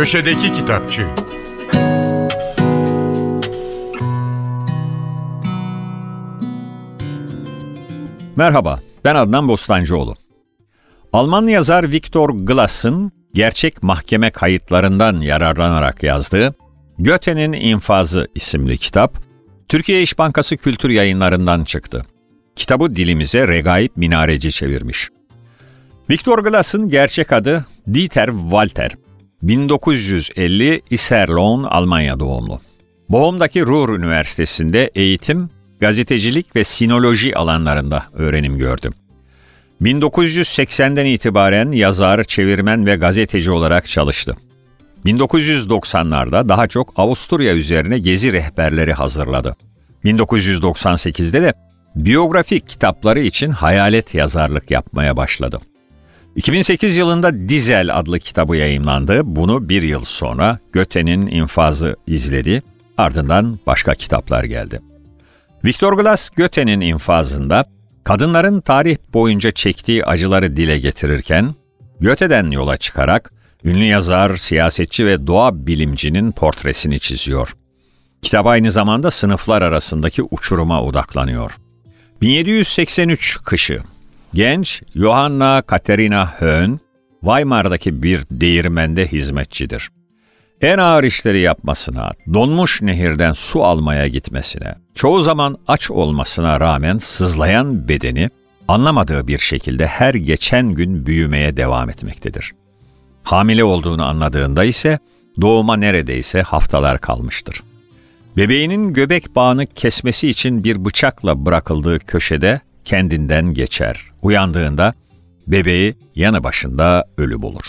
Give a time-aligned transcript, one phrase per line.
[0.00, 1.06] Köşedeki Kitapçı
[8.36, 10.16] Merhaba, ben Adnan Bostancıoğlu.
[11.12, 16.54] Alman yazar Viktor Glass'ın gerçek mahkeme kayıtlarından yararlanarak yazdığı
[16.98, 19.18] Göte'nin İnfazı isimli kitap,
[19.68, 22.06] Türkiye İş Bankası Kültür Yayınlarından çıktı.
[22.56, 25.08] Kitabı dilimize Regaip Minareci çevirmiş.
[26.10, 29.09] Viktor Glass'ın gerçek adı Dieter Walter.
[29.42, 32.60] 1950 Iserlohn, Almanya doğumlu.
[33.08, 35.50] Boğum'daki Ruhr Üniversitesi'nde eğitim,
[35.80, 38.94] gazetecilik ve sinoloji alanlarında öğrenim gördüm.
[39.82, 44.36] 1980'den itibaren yazar, çevirmen ve gazeteci olarak çalıştı.
[45.06, 49.56] 1990'larda daha çok Avusturya üzerine gezi rehberleri hazırladı.
[50.04, 51.52] 1998'de de
[51.96, 55.58] biyografik kitapları için hayalet yazarlık yapmaya başladı.
[56.36, 59.20] 2008 yılında Dizel adlı kitabı yayımlandı.
[59.24, 62.62] Bunu bir yıl sonra Göte'nin infazı izledi.
[62.98, 64.80] Ardından başka kitaplar geldi.
[65.64, 67.64] Victor Glass Göte'nin infazında
[68.04, 71.54] kadınların tarih boyunca çektiği acıları dile getirirken,
[72.00, 73.32] Göte'den yola çıkarak
[73.64, 77.56] ünlü yazar, siyasetçi ve doğa bilimcinin portresini çiziyor.
[78.22, 81.50] Kitap aynı zamanda sınıflar arasındaki uçuruma odaklanıyor.
[82.20, 83.80] 1783 kışı
[84.34, 86.78] Genç Johanna Katerina Höhn,
[87.20, 89.90] Weimar'daki bir değirmende hizmetçidir.
[90.60, 97.88] En ağır işleri yapmasına, donmuş nehirden su almaya gitmesine, çoğu zaman aç olmasına rağmen sızlayan
[97.88, 98.30] bedeni
[98.68, 102.52] anlamadığı bir şekilde her geçen gün büyümeye devam etmektedir.
[103.22, 104.98] Hamile olduğunu anladığında ise
[105.40, 107.62] doğuma neredeyse haftalar kalmıştır.
[108.36, 114.00] Bebeğinin göbek bağını kesmesi için bir bıçakla bırakıldığı köşede kendinden geçer.
[114.22, 114.94] Uyandığında
[115.46, 117.64] bebeği yanı başında ölü bulur.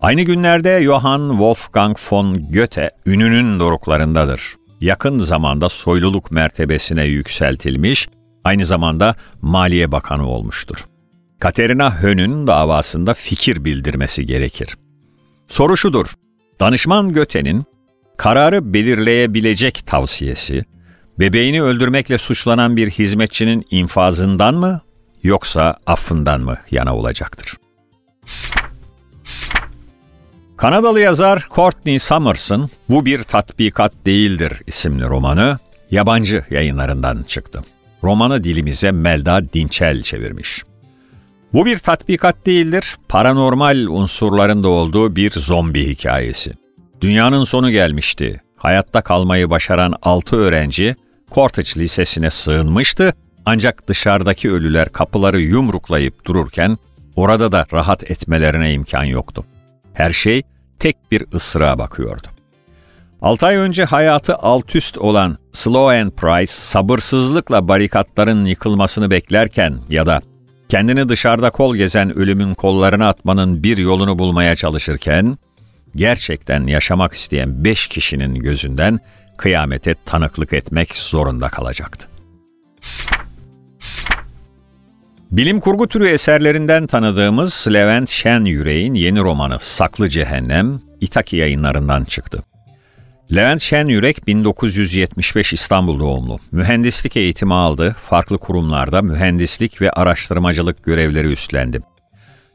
[0.00, 4.54] Aynı günlerde Johann Wolfgang von Goethe ününün doruklarındadır.
[4.80, 8.08] Yakın zamanda soyluluk mertebesine yükseltilmiş,
[8.44, 10.76] aynı zamanda Maliye Bakanı olmuştur.
[11.40, 14.76] Katerina Höhn'ün davasında fikir bildirmesi gerekir.
[15.48, 16.06] Soru şudur,
[16.60, 17.64] danışman Göte'nin
[18.16, 20.64] kararı belirleyebilecek tavsiyesi,
[21.18, 24.80] bebeğini öldürmekle suçlanan bir hizmetçinin infazından mı
[25.22, 27.56] yoksa affından mı yana olacaktır?
[30.56, 35.58] Kanadalı yazar Courtney Summers'ın Bu Bir Tatbikat Değildir isimli romanı
[35.90, 37.64] yabancı yayınlarından çıktı.
[38.04, 40.62] Romanı dilimize Melda Dinçel çevirmiş.
[41.52, 46.52] Bu bir tatbikat değildir, paranormal unsurların da olduğu bir zombi hikayesi.
[47.00, 48.42] Dünyanın sonu gelmişti.
[48.62, 50.96] Hayatta kalmayı başaran 6 öğrenci
[51.30, 53.14] Cortage Lisesi'ne sığınmıştı
[53.46, 56.78] ancak dışarıdaki ölüler kapıları yumruklayıp dururken
[57.16, 59.44] orada da rahat etmelerine imkan yoktu.
[59.94, 60.42] Her şey
[60.78, 62.28] tek bir ısıra bakıyordu.
[63.22, 70.06] 6 ay önce hayatı alt üst olan Slow and Price sabırsızlıkla barikatların yıkılmasını beklerken ya
[70.06, 70.20] da
[70.68, 75.38] kendini dışarıda kol gezen ölümün kollarına atmanın bir yolunu bulmaya çalışırken,
[75.96, 79.00] gerçekten yaşamak isteyen beş kişinin gözünden
[79.36, 82.08] kıyamete tanıklık etmek zorunda kalacaktı.
[85.30, 92.42] Bilim kurgu türü eserlerinden tanıdığımız Levent Şen Yüreğin yeni romanı Saklı Cehennem, İtaki yayınlarından çıktı.
[93.34, 96.38] Levent Şen Yürek 1975 İstanbul doğumlu.
[96.50, 101.80] Mühendislik eğitimi aldı, farklı kurumlarda mühendislik ve araştırmacılık görevleri üstlendi.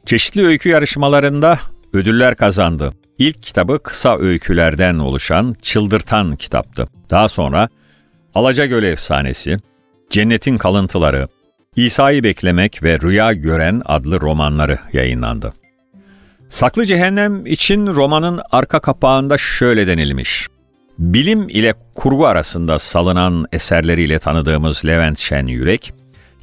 [0.06, 1.58] Çeşitli öykü yarışmalarında
[1.92, 2.92] ödüller kazandı.
[3.18, 6.88] İlk kitabı kısa öykülerden oluşan Çıldırtan kitaptı.
[7.10, 7.68] Daha sonra
[8.34, 9.58] Alacagöl Efsanesi,
[10.10, 11.28] Cennetin Kalıntıları,
[11.76, 15.52] İsa'yı Beklemek ve Rüya Gören adlı romanları yayınlandı.
[16.48, 20.46] Saklı Cehennem için romanın arka kapağında şöyle denilmiş.
[20.98, 25.92] Bilim ile kurgu arasında salınan eserleriyle tanıdığımız Levent Şen Yürek,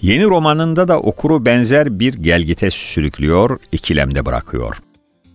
[0.02, 4.78] yeni romanında da okuru benzer bir gelgite sürüklüyor, ikilemde bırakıyor.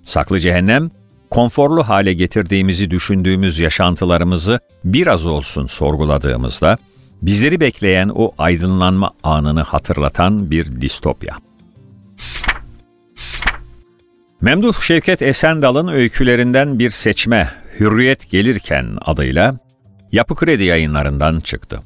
[0.05, 0.91] Saklı Cehennem,
[1.31, 6.79] konforlu hale getirdiğimizi düşündüğümüz yaşantılarımızı biraz olsun sorguladığımızda,
[7.23, 11.37] bizleri bekleyen o aydınlanma anını hatırlatan bir distopya.
[14.41, 17.51] Memduh Şevket Esendal'ın öykülerinden bir seçme
[17.81, 19.59] Hürriyet Gelirken adıyla
[20.13, 21.83] Yapı Kredi yayınlarından çıktı.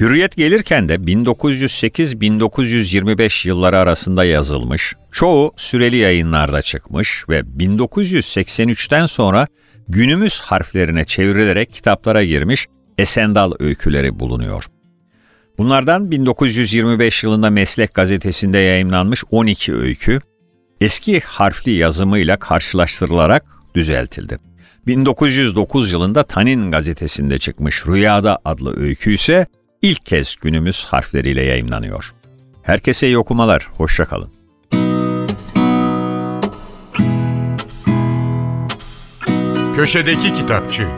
[0.00, 9.46] Hürriyet gelirken de 1908-1925 yılları arasında yazılmış, çoğu süreli yayınlarda çıkmış ve 1983'ten sonra
[9.88, 12.66] günümüz harflerine çevrilerek kitaplara girmiş
[12.98, 14.64] Esendal öyküleri bulunuyor.
[15.58, 20.20] Bunlardan 1925 yılında Meslek gazetesinde yayımlanmış 12 öykü,
[20.80, 23.44] eski harfli yazımıyla karşılaştırılarak
[23.74, 24.38] düzeltildi.
[24.86, 29.46] 1909 yılında Tanin gazetesinde çıkmış Rüyada adlı öykü ise
[29.84, 32.14] ilk kez günümüz harfleriyle yayımlanıyor.
[32.62, 34.30] Herkese iyi okumalar, hoşçakalın.
[39.74, 40.88] Köşedeki Kitapçı